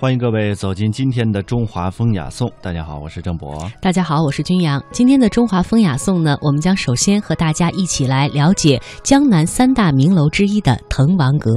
[0.00, 2.50] 欢迎各位走进今天的中华风雅颂。
[2.62, 3.70] 大家好，我是郑博。
[3.82, 4.82] 大家好，我是君阳。
[4.90, 11.50] 今天的中华风雅颂呢，我们将首先和大家一起来了解江南三大名楼之一的滕王阁。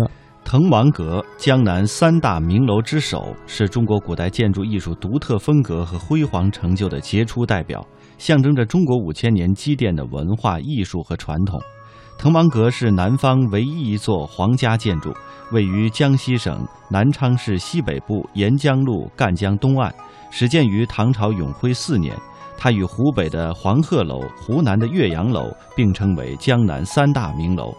[0.43, 7.87] 滕王阁，江南三大名楼之首，是中国古代建筑艺术独特风格和辉煌成就的杰出代表，
[8.17, 11.57] 象征着中国五千年积淀的文化艺术和传统。
[12.17, 15.13] 滕王阁是南方唯一一座皇家建筑，
[15.51, 19.93] 位于江西省南昌市西北部沿江路赣江东岸，
[20.31, 22.15] 始建于唐朝永徽四年。
[22.57, 27.75] 它与湖北的黄鹤楼、湖南的岳阳楼并称为江南三大名楼。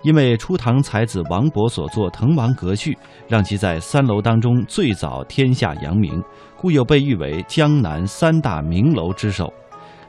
[0.00, 2.92] 因为初唐才子王勃所作《滕王阁序》，
[3.28, 6.20] 让其在三楼当中最早天下扬名，
[6.56, 9.52] 故又被誉为江南三大名楼之首。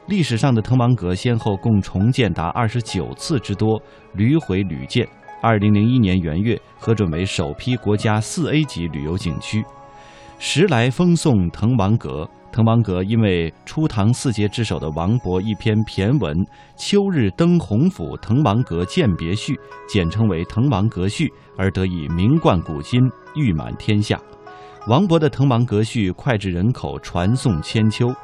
[0.06, 3.80] 历史上的滕王阁先后共重建达二十九次之多，
[4.12, 5.08] 屡毁屡建。
[5.40, 9.64] 二零零一年元月核准为首批国家四 A 级旅游景区。
[10.38, 16.36] 时来风送滕王阁，滕王阁因为初唐四杰之首的王勃一篇骈文
[16.76, 19.54] 《秋日登洪府滕王阁饯别序》，
[19.88, 23.00] 简称为《滕王阁序》，而得以名冠古今，
[23.36, 24.20] 誉满天下。
[24.86, 28.14] 王勃的《滕王阁序》脍炙人口，传颂千秋。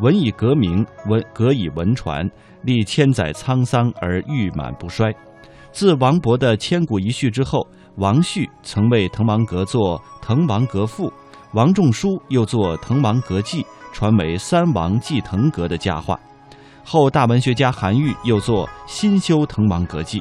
[0.00, 2.28] 文以革名，文革以文传，
[2.62, 5.12] 历千载沧桑而誉满不衰。
[5.72, 11.08] 自王勃的千古一序之后，王旭曾为滕王阁作《滕王阁赋》，
[11.52, 16.18] 王仲舒又作《滕王阁记》，传为三王祭滕阁的佳话。
[16.84, 20.20] 后大文学家韩愈又作《新修滕王阁记》，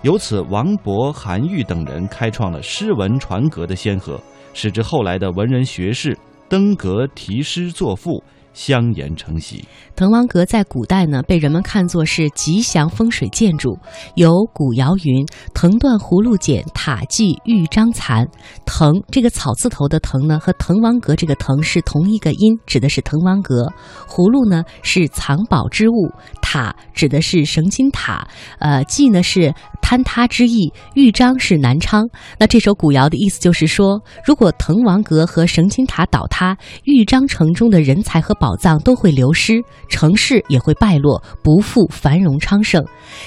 [0.00, 4.18] 由此王勃、韩愈等人开创了诗文传阁的先河，
[4.54, 6.16] 使之后来的文人学士
[6.48, 8.24] 登阁题诗作赋。
[8.58, 9.64] 相沿成习。
[9.94, 13.78] 滕王阁在古代呢，被人们看作是吉祥风水建筑。
[14.16, 18.26] 有古谣云：“藤断葫芦剪，塔记玉章残。”
[18.66, 23.72] 藤这个草字头的藤呢，和滕王阁这个藤是同一个音，指的是滕王阁。
[24.08, 26.10] 葫芦呢是藏宝之物，
[26.48, 28.26] 塔指的是绳金塔，
[28.58, 32.08] 呃，记呢是坍塌之意，豫章是南昌。
[32.38, 38.34] 那这首古谣的意思就是说，如果滕王阁和绳金塔倒塌，豫章城中的人才和。
[38.40, 42.80] 宝藏都会流失，城市也会败落，不复繁荣昌盛。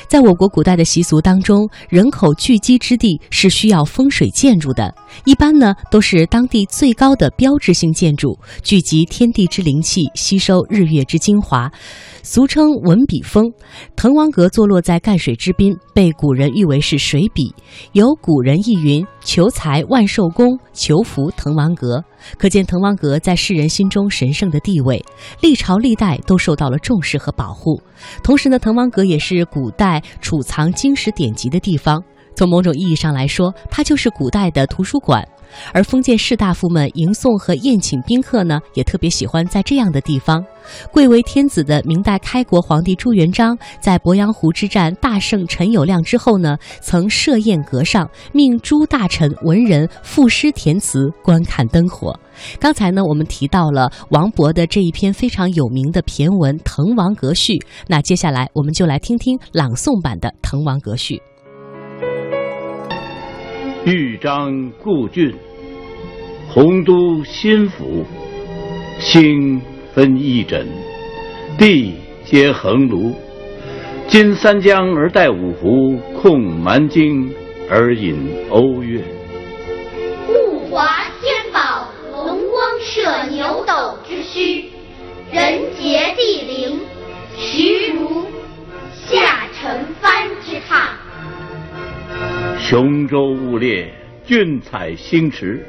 [0.07, 4.95] 在我国古代的习俗当中，人口聚集之地是需要风水建筑的，
[5.25, 11.69] 一般呢都是当地最高的标志性建筑，聚集天地之灵气，吸收日月之精华。
[12.23, 13.51] 俗称文笔峰，
[13.95, 17.53] 滕王阁坐落在赣水之滨，被古人誉为是水笔。
[17.93, 22.03] 有古人意云：“求财万寿宫，求福滕王阁。”
[22.37, 25.03] 可见滕王阁在世人心中神圣的地位，
[25.41, 27.81] 历朝历代都受到了重视和保护。
[28.23, 32.01] 同时呢，滕王阁也是古代储藏经史典籍的地方。
[32.35, 35.27] 从某种意义上来说，它就是古代的图书馆。
[35.73, 40.43] 而封建士大夫们迎送和宴请宾客呢，也特别喜欢在这样的地方。
[40.91, 52.17] 贵为天子的明代开国皇帝朱元璋，在鄱阳湖之战大胜陈友谅之后呢，曾设宴阁上，命诸大臣文人赋诗填词，观看灯火。
[52.59, 57.53] 刚才呢，我们提到了王勃的这一篇非常有名的骈文《滕王阁序》，
[57.87, 61.15] 那接下来我们就来听听朗诵版的《滕王阁序》。
[63.83, 65.33] 豫章故郡，
[66.47, 68.05] 洪都新府，
[68.99, 69.59] 星
[69.91, 70.63] 分翼轸，
[71.57, 73.11] 地接衡庐。
[74.07, 77.27] 襟三江而带五湖，控蛮荆
[77.71, 78.15] 而引
[78.51, 79.01] 瓯越。
[92.71, 93.93] 雄州雾列，
[94.25, 95.61] 俊采星驰，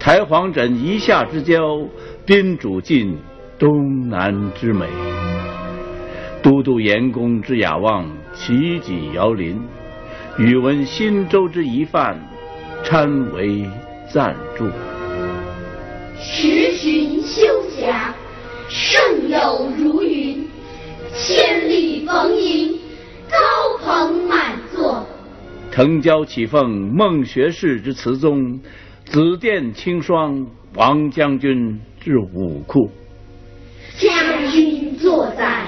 [0.00, 1.78] 台隍枕夷夏之交，
[2.26, 3.16] 宾主尽
[3.56, 4.88] 东南之美。
[6.42, 9.54] 都督阎公之雅望，齐己遥临；
[10.36, 12.20] 宇文新州之遗范，
[12.82, 13.64] 参为
[14.12, 14.64] 赞助。
[16.18, 17.46] 十旬修
[17.80, 18.12] 甲，
[18.68, 20.44] 胜友如云；
[21.16, 22.76] 千里逢迎，
[23.30, 24.53] 高朋满。
[25.74, 28.60] 腾蛟起凤，孟学士之词宗；
[29.06, 32.88] 紫殿青霜，王将军之武库。
[33.98, 34.08] 将
[34.52, 35.66] 军坐在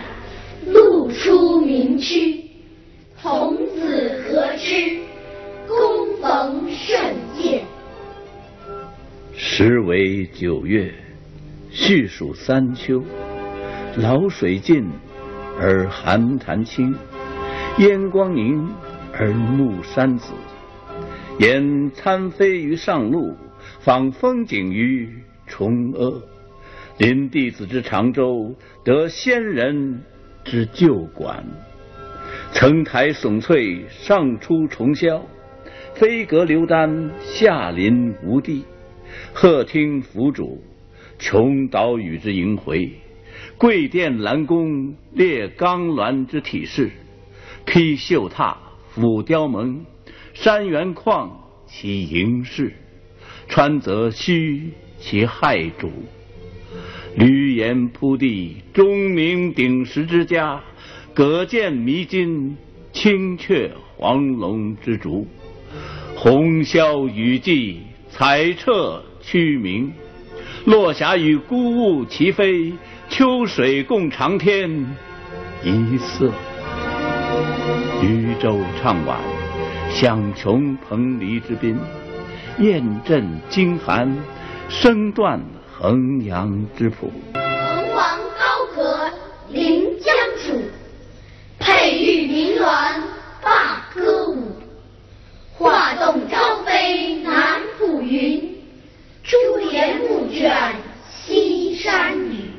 [0.65, 2.41] 路出名区，
[3.21, 4.77] 童子何知
[5.67, 6.97] 躬逢胜
[7.37, 7.63] 饯？
[9.35, 10.95] 时为九月，
[11.73, 13.03] 序属三秋。
[13.99, 14.85] 潦水尽
[15.61, 16.95] 而寒潭清，
[17.79, 18.69] 烟光凝。
[19.19, 20.35] 而暮山紫，
[21.39, 23.35] 言参飞于上路，
[23.81, 25.09] 访风景于
[25.47, 26.23] 崇阿，
[26.99, 28.55] 临弟子之长洲，
[28.85, 30.03] 得仙人
[30.45, 31.43] 之旧馆。
[32.53, 35.23] 层台耸翠，上出重霄；
[35.95, 38.65] 飞阁流丹，下临无地。
[39.33, 40.59] 鹤听凫渚，
[41.19, 42.91] 穷岛屿之萦回；
[43.57, 46.91] 桂殿兰宫，列冈峦之体势。
[47.65, 48.57] 披绣闼，
[48.97, 49.81] 俯雕甍，
[50.33, 51.29] 山原旷
[51.67, 52.73] 其盈视；
[53.47, 55.91] 川泽虚其骇瞩。
[57.19, 60.63] 闾阎扑地，钟鸣鼎食之家；
[61.15, 62.57] 舸舰弥津，
[62.91, 65.27] 青雀黄龙之竹。
[66.17, 67.77] 红消雨霁，
[68.09, 69.91] 彩彻区明；
[70.65, 72.73] 落霞与孤鹜齐飞，
[73.11, 74.87] 秋水共长天
[75.63, 76.33] 一色。
[78.03, 79.19] 渔舟唱晚，
[79.91, 81.77] 响穷彭蠡之滨；
[82.59, 84.15] 雁阵惊寒，
[84.69, 85.41] 声断
[85.73, 87.11] 衡阳之浦。
[87.33, 87.43] 滕
[87.95, 89.11] 王高阁
[89.49, 90.61] 临江渚，
[91.59, 93.01] 佩玉鸣鸾
[93.43, 94.53] 罢歌舞。
[95.55, 98.57] 画栋朝飞南浦云，
[99.23, 99.37] 珠
[99.71, 100.55] 帘暮卷
[101.09, 102.51] 西山雨。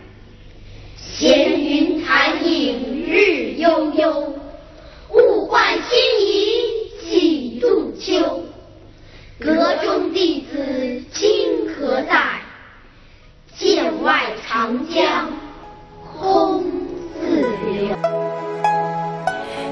[0.95, 4.37] 闲云潭影日悠悠。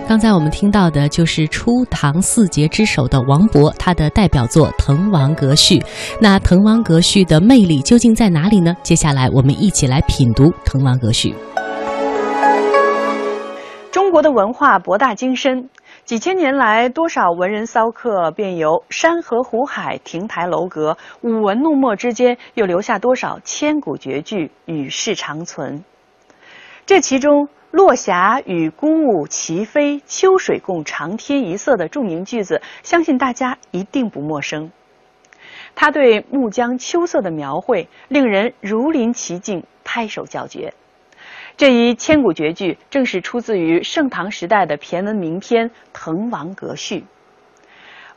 [0.07, 5.79] 刚才我们听到的就是初唐四杰之首的王勃，他的代表作《滕王阁序》。
[6.21, 8.75] 那《滕王阁序》的魅力究竟在哪里呢？
[8.83, 11.33] 接下来我们一起来品读《滕王阁序》。
[13.91, 15.69] 中国的文化博大精深，
[16.03, 25.83] 几千年来，多少文人骚客便由山河湖海、亭台楼阁、舞文弄墨之间，又留下多少千古绝句与世长存。
[26.85, 34.71] 这其中“落霞与孤鹜齐飞，秋水共长天一色”的著名句子，相信大家一定不陌生。
[35.75, 40.73] 他对暮江秋色的描绘，令人如临其境，拍手叫绝。
[41.57, 46.99] 这一千古绝句正是出自于盛唐时代的骈文名篇《滕王阁序》。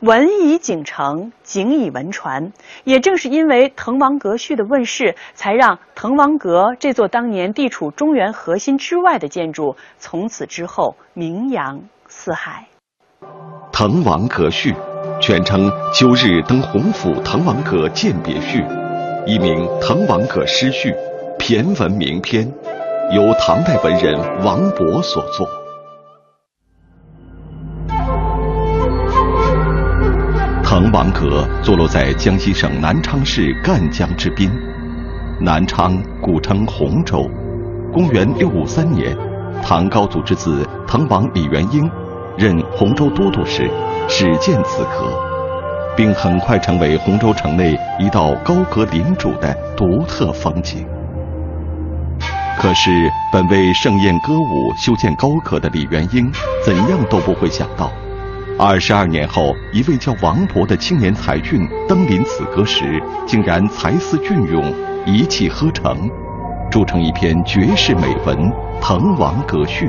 [0.00, 2.52] 文以景成，景以文传。
[2.84, 12.68] 也正是因为《滕王阁序》的问世，才让滕王阁这座当年地处中原核心之外的建筑，从此之后名扬四海。
[13.72, 14.72] 《滕王阁序》，
[15.20, 18.60] 全称《秋日登洪府滕王阁饯别序》，
[19.26, 20.92] 一名《滕王阁诗序》，
[21.38, 22.48] 骈文名篇。
[23.10, 25.57] 由唐代文人王勃所作。
[30.78, 34.48] 滕王阁坐落在江西省南昌市赣江之滨。
[35.40, 37.28] 南昌古称洪州。
[37.92, 39.18] 公元六五三年，
[39.60, 41.90] 唐高祖之子滕王李元婴
[42.36, 43.68] 任洪州都督时，
[44.06, 45.10] 始建此阁，
[45.96, 50.86] 并很快成为洪州城内一道高阁临主的独特风景。
[52.56, 56.30] 可是，本为盛宴歌舞、修建高阁的李元婴，
[56.64, 57.90] 怎样都不会想到，
[58.60, 64.74] 二十二年后，一位叫王勃的青年才俊登临此阁时，竟然才思隽永，
[65.06, 66.10] 一气呵成，
[66.68, 68.36] 铸成一篇绝世美文
[68.80, 69.86] 《滕王阁序》。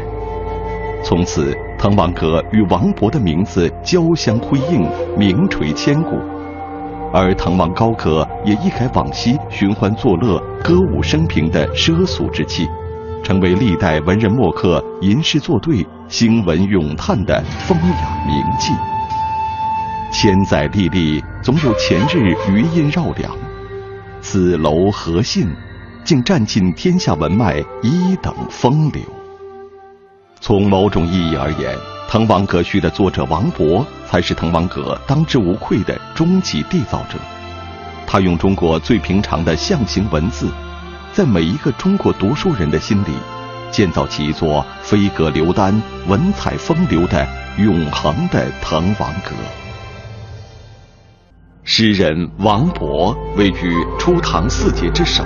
[1.04, 6.20] 从此，滕王阁与王勃的名字交相辉映，名垂千古。
[7.12, 12.68] 而滕王高阁也一改往昔寻欢作乐、歌舞升平的奢俗之气，
[13.24, 18.74] 成为历代文人墨客吟诗作对、兴文咏叹的风雅名妓。
[20.12, 23.32] 千载历历，总有前日余音绕梁。
[24.22, 25.48] 此楼何信，
[26.04, 29.02] 竟占尽天下文脉一等风流。
[30.42, 31.76] 从某种意义而言，
[32.10, 37.20] 《滕王阁序》的作者王勃才是滕王阁当之无愧的终极缔造者。
[38.08, 40.50] 他用中国最平常的象形文字，
[41.20, 43.12] 在每一个中国读书人的心里，
[43.70, 45.74] 建造起一座飞阁流丹、
[46.08, 49.32] 文采风流的永恒的滕王阁。
[51.66, 55.26] 诗人王勃位居初唐四杰之首，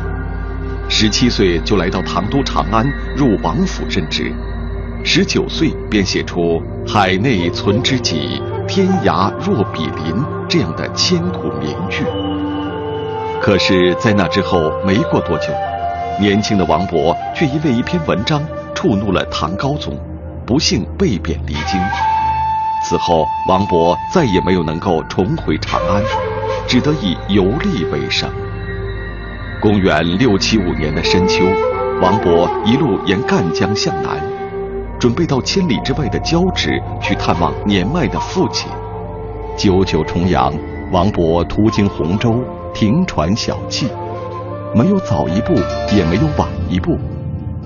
[0.90, 2.84] 十七岁就来到唐都长安，
[3.16, 4.34] 入王府任职。
[5.06, 6.60] 十九岁便写出
[6.90, 10.16] “海内存知己，天涯若比邻”
[10.50, 12.04] 这样的千古名句。
[13.40, 15.54] 可是，在那之后没过多久，
[16.20, 18.42] 年轻的王勃却因为一篇文章
[18.76, 19.98] 触怒了唐高宗，
[20.46, 21.80] 不幸被贬离京。
[22.88, 26.04] 此后，王勃再也没有能够重回长安，
[26.68, 28.30] 只得以游历为生。
[29.62, 31.46] 公元六七五年的深秋，
[32.02, 34.18] 王勃一路沿赣江向南，
[35.00, 38.70] 准备到千里之外的交趾去探望年迈的父亲。
[39.56, 40.54] 九九重阳，
[40.92, 42.44] 王勃途经洪州，
[42.74, 43.86] 停船小憩，
[44.76, 45.54] 没有早一步，
[45.96, 46.98] 也没有晚一步，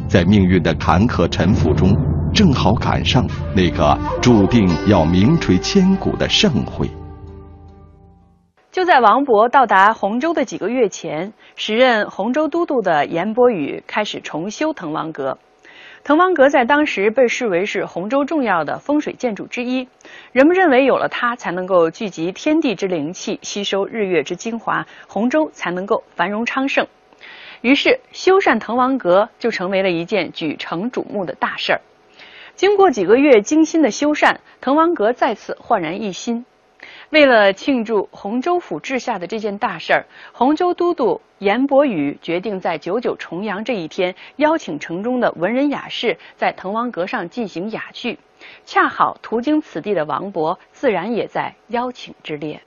[0.10, 1.90] 在命运的坎坷沉浮中，
[2.34, 6.90] 正好赶上那个注定要名垂千古的盛会。
[8.74, 15.38] 就在王勃到达洪州的几个月前，时任洪州都督的严伯宇开始重修滕王阁。
[16.04, 19.88] 滕王阁在当时被视为是洪州重要的风水建筑之一，
[20.34, 26.86] 人们认为有了它才能够聚集天地之灵气，吸收日月之精华，洪州才能够繁荣昌盛。
[27.62, 31.82] 于是，修缮滕王阁就成为了一件举城瞩目的大事儿。
[32.56, 36.46] 经过几个月精心的修缮，滕王阁再次焕然一新。
[37.10, 48.20] 为了庆祝洪州府治下的这件大事儿，洪州都督严伯宇决定在九九重阳这一天，邀请城中的文人雅士在滕王阁上进行雅聚。
[48.66, 52.62] 恰好途经此地的王勃，自然也在邀请之列。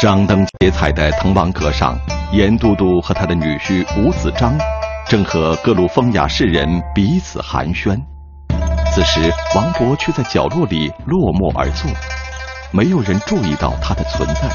[0.00, 1.94] 张灯结彩的滕王阁上，
[2.32, 4.56] 严都督和他的女婿吴子章，
[5.06, 8.00] 正和各路风雅士人彼此寒暄。
[8.94, 11.90] 此时，王勃却在角落里落寞而坐，
[12.70, 14.48] 没有人注意到他的存在。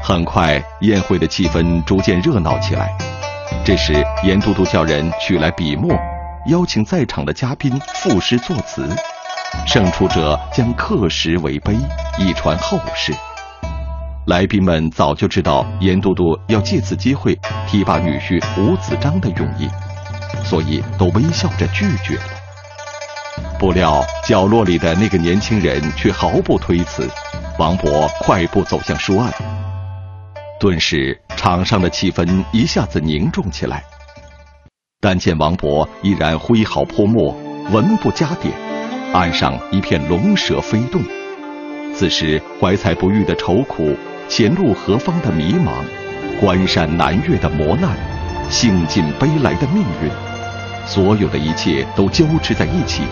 [0.00, 2.96] 很快，宴会的气氛逐渐热闹起来。
[3.64, 5.92] 这时，严都督叫人取来笔墨，
[6.46, 8.88] 邀请在场的嘉宾赋诗作词，
[9.66, 11.74] 胜出者将刻石为碑，
[12.16, 13.12] 以传后世。
[14.26, 17.36] 来宾们早就知道严都督要借此机会
[17.66, 19.68] 提拔女婿吴子章的用意，
[20.44, 22.24] 所以都微笑着拒绝了。
[23.58, 27.10] 不料角落里的那个年轻人却毫不推辞，
[27.58, 29.32] 王勃快步走向书案，
[30.60, 33.82] 顿时场上的气氛一下子凝重起来。
[35.00, 37.36] 但见王勃依然挥毫泼墨，
[37.72, 38.54] 文不加点，
[39.12, 41.02] 案上一片龙蛇飞动。
[41.94, 43.94] 此时怀才不遇的愁苦，
[44.28, 45.84] 前路何方的迷茫，
[46.40, 47.90] 关山难越的磨难，
[48.48, 50.10] 兴尽悲来的命运，
[50.86, 53.02] 所有的一切都交织在一起。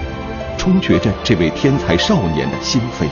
[0.57, 3.07] 冲决着这位天才少年的心扉，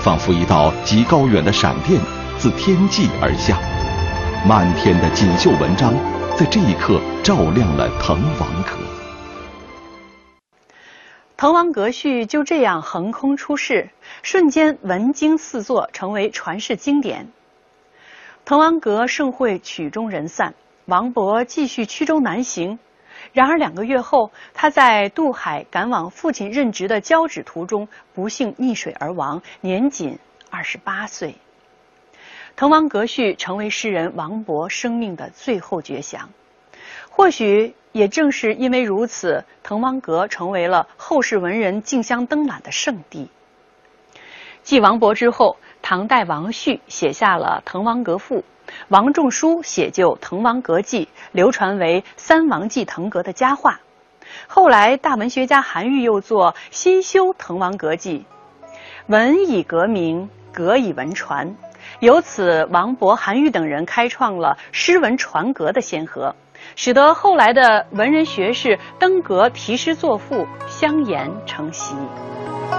[0.00, 2.00] 仿佛一道极高远的闪电
[2.38, 3.58] 自天际而下，
[4.46, 5.92] 漫天的锦绣文章
[6.36, 8.85] 在这一刻照亮了滕王阁。
[11.36, 13.90] 滕王阁序就这样横空出世，
[14.22, 17.28] 瞬间文经四作，成为传世经典。
[18.46, 20.54] 滕王阁盛会曲终人散，
[20.86, 22.78] 王勃继续驱舟南行。
[23.34, 31.34] 然而两个月后，他在渡海赶往父亲任职的交趾途中，不幸溺水而亡，年仅二十八岁。
[32.56, 36.30] 滕王阁序成为诗人王勃生命的最后绝响。
[37.10, 43.30] 或许也正是因为如此，滕王阁成为了后世文人竞相登览的圣地。
[44.62, 48.40] 继王勃之后，唐代王旭写下了《滕王阁赋》。
[48.88, 53.80] 王仲舒写就《滕王阁记》，流传为“三王记滕阁”的佳话。
[54.46, 58.26] 后来，大文学家韩愈又作《新修滕王阁记》，
[59.06, 61.56] 文以阁名，阁以文传。
[62.00, 66.34] 由此，王勃、韩愈等人开创了诗文传阁的先河，
[66.76, 71.94] 使得后来的文人学士登阁题诗作赋，相沿成习。《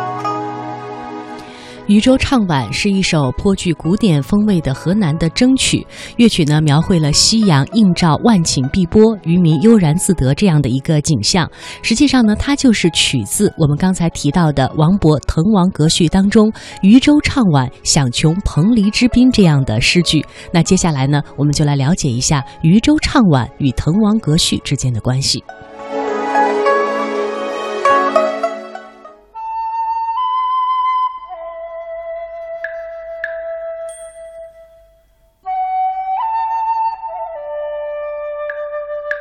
[1.87, 11.49] 渔舟唱晚》是一首颇具古典风味的河南的筝曲，乐曲呢描绘了夕阳映照万顷碧波，渔民悠然自得这样的一个景象。
[11.81, 16.51] 实际上呢，它就是取自我们刚才提到的王勃《滕王阁序》当中
[16.83, 20.25] “渔舟唱晚，响穷彭蠡之滨”这样的诗句。
[20.51, 25.41] 那接下来呢，我们就来了解一下“渔舟唱晚”与《滕王阁序》之间的关系。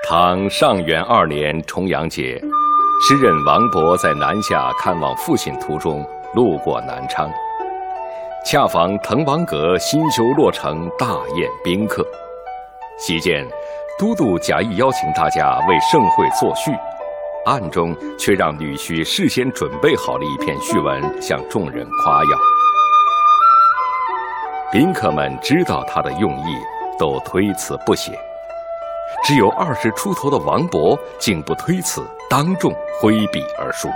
[0.09, 2.41] 唐上元二年重阳节，
[3.01, 7.29] 诗人王勃在南下看望父亲途中，路过南昌，
[8.45, 12.07] 恰逢滕王阁新修落成，大宴宾客。
[12.97, 13.45] 席间，
[13.99, 16.71] 都督假意邀请大家为盛会作序，
[17.45, 22.31] 暗中却让女婿事先准备好了一篇序文，向众人夸耀。
[24.71, 26.57] 宾客们知道他的用意，
[26.97, 28.17] 都推辞不写。
[29.25, 33.89] 只有二十出头的王勃竟不推辞，当众挥笔而书。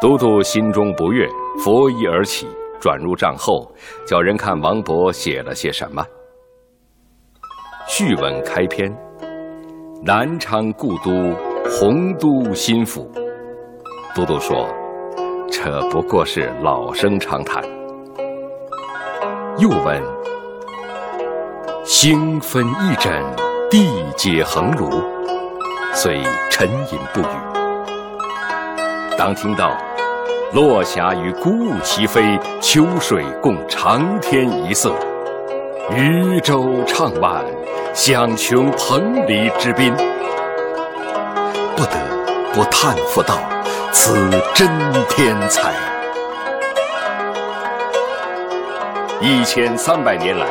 [0.00, 1.28] 都督心中不悦，
[1.64, 2.46] 拂衣而起，
[2.80, 3.70] 转入帐后，
[4.06, 6.04] 叫人看王勃写了些什么。
[7.88, 8.94] 序文开篇：
[10.02, 11.34] 南昌故都，
[11.70, 13.10] 洪都新府。
[14.14, 14.68] 都督说
[15.50, 17.62] ：“这不过是老生常谈。”
[19.58, 20.02] 又问
[21.98, 23.22] ：“星分翼轸，
[23.70, 25.02] 地解衡庐。”
[25.96, 27.26] 遂沉吟不语。
[29.16, 29.74] 当听到
[30.52, 34.92] “落霞与孤鹜齐飞，秋水共长天一色。
[35.90, 37.42] 渔舟唱晚，
[37.94, 39.90] 响穷彭蠡之滨”，
[41.74, 41.96] 不得
[42.52, 43.38] 不叹服道
[43.90, 44.68] ：“此真
[45.08, 45.72] 天才！”
[49.18, 50.46] 一千三百年来，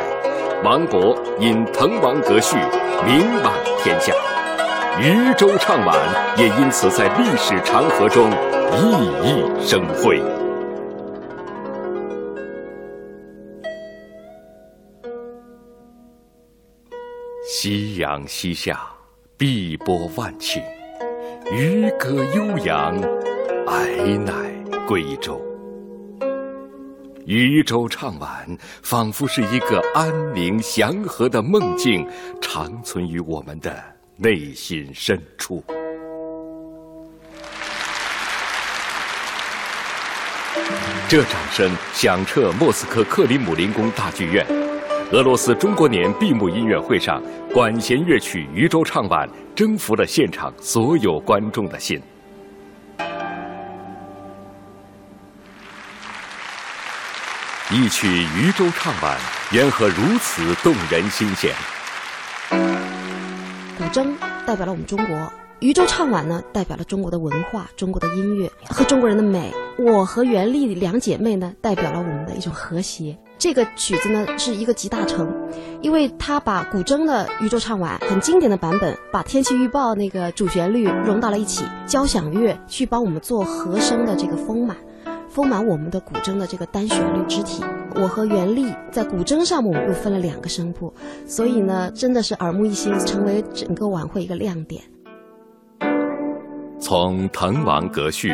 [0.66, 2.56] 王勃因《滕王阁序》
[3.04, 4.12] 名满天下。
[5.00, 5.96] 渔舟唱晚
[6.36, 8.28] 也因此在历史长河中
[8.72, 10.20] 熠熠生辉。
[17.48, 18.80] 夕阳西下，
[19.36, 20.60] 碧波万顷，
[21.52, 23.00] 渔歌悠扬，
[23.68, 24.32] 哀乃
[24.88, 25.40] 归舟。
[27.26, 28.46] 渔舟唱晚，
[28.84, 32.06] 仿佛是一个安宁祥和的梦境，
[32.40, 33.82] 长存于我们的。
[34.14, 35.60] 内心深处，
[41.08, 44.46] 这掌声响彻莫斯科克里姆林宫大剧院。
[45.10, 47.20] 俄罗斯中国年闭幕音乐会上，
[47.52, 52.00] 管弦乐曲《渔舟唱晚》征服了现场所有观众的心。
[57.68, 58.06] 一曲
[58.36, 59.18] 《渔舟唱晚》，
[59.56, 61.52] 缘何如此动人心弦？
[63.76, 64.06] 古筝
[64.46, 69.52] 代表了我们中国，渔舟唱晚呢，代表了中国的文化、中国的音乐和中国人的美。
[69.80, 73.18] 我和袁丽两姐妹呢，代表了我们的一种和谐。
[73.36, 75.34] 这个曲子呢，是一个集大成，
[75.82, 84.76] 因为它把古筝的渔舟唱晚很经典的版本，把天气预报那个主旋律融到了一起，交响乐去帮我们做和声的这个丰满。
[85.36, 87.62] 丰满我们的古筝的这个单旋律肢体，
[87.94, 90.90] 我和袁丽在古筝上面，我们又分了两个声部，
[91.26, 94.82] 所以呢，真的是耳目一新，成为整个晚会一个亮点。
[96.80, 98.30] 从《滕王阁序》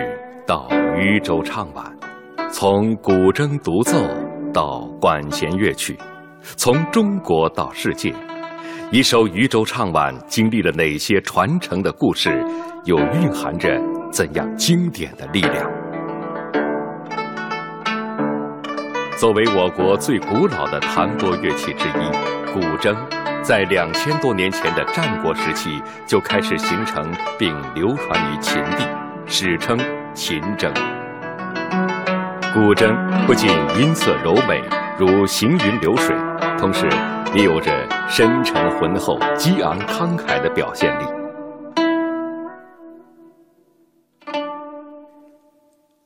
[0.47, 1.85] 到渔舟唱晚，
[2.53, 3.99] 从古筝独奏
[4.55, 5.99] 到管弦乐曲，
[6.57, 8.15] 从中国到世界，
[8.93, 12.31] 一首渔舟唱晚经历了哪些传承的故事，
[12.85, 13.77] 又蕴含着
[14.13, 15.82] 怎样经典的力量？
[19.23, 22.93] 作为我国最古老的弹拨乐器之一，古筝
[23.41, 27.09] 在两千多年前的战国时期就开始形成
[27.39, 28.85] 并流传于秦地，
[29.25, 29.79] 史称
[30.13, 30.73] 秦筝。
[32.53, 32.93] 古筝
[33.25, 34.61] 不仅音色柔美，
[34.99, 36.17] 如行云流水，
[36.59, 36.89] 同时
[37.33, 37.71] 也有着
[38.09, 41.05] 深沉浑厚、激昂慷慨的表现力。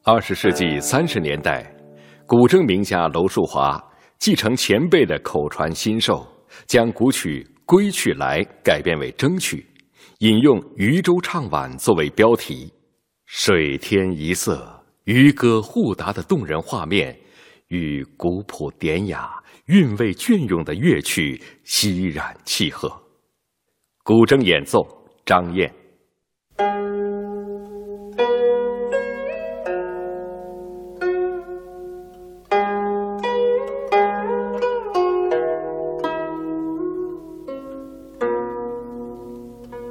[0.04, 1.64] 二十世纪三十年代。
[2.28, 3.80] 古筝名家娄树华
[4.18, 6.26] 继承前辈的口传心授，
[6.66, 9.64] 将古曲《归去来》改编为筝曲，
[10.18, 12.72] 引用《渔舟唱晚》作为标题，
[13.26, 14.68] 水天一色、
[15.04, 17.16] 渔歌互答的动人画面，
[17.68, 19.30] 与古朴典雅、
[19.66, 22.90] 韵味隽永的乐曲熙然契合。
[24.02, 24.84] 古筝演奏：
[25.24, 25.72] 张燕。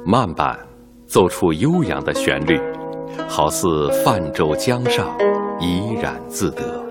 [0.08, 0.56] 慢板
[1.04, 2.60] 奏出悠扬的旋律，
[3.28, 5.08] 好似泛舟江上，
[5.58, 6.85] 怡然自得。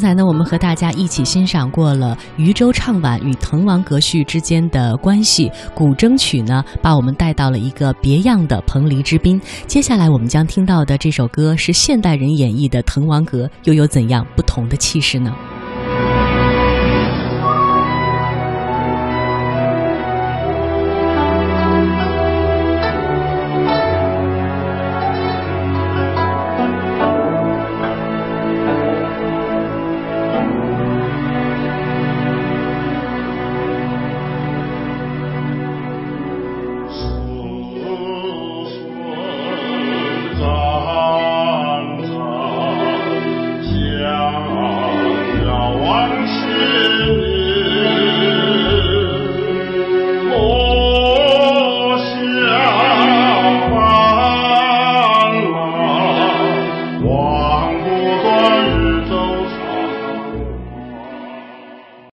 [0.00, 9.38] 刚才呢，我们和大家一起欣赏过了渔舟唱晚与滕王阁序之间的关系，古筝曲呢，把我们带到了一个别样的彭蠡之滨。
[9.66, 15.34] 接下来我们将听到的这首歌是现代人演绎的《滕王阁》，又有怎样不同的气势呢？